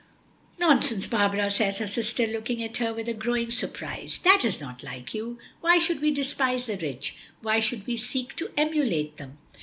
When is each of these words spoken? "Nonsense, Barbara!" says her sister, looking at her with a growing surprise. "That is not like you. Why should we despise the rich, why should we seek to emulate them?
"Nonsense, 0.57 1.05
Barbara!" 1.05 1.51
says 1.51 1.77
her 1.77 1.85
sister, 1.85 2.25
looking 2.25 2.63
at 2.63 2.77
her 2.77 2.91
with 2.91 3.07
a 3.07 3.13
growing 3.13 3.51
surprise. 3.51 4.19
"That 4.23 4.43
is 4.43 4.59
not 4.59 4.81
like 4.81 5.13
you. 5.13 5.37
Why 5.59 5.77
should 5.77 6.01
we 6.01 6.09
despise 6.09 6.65
the 6.65 6.75
rich, 6.77 7.17
why 7.41 7.59
should 7.59 7.85
we 7.85 7.97
seek 7.97 8.35
to 8.37 8.49
emulate 8.57 9.17
them? 9.17 9.37